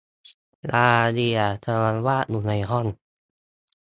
[0.71, 2.85] ดาเลียกำลังวาดอยู่ในห้อง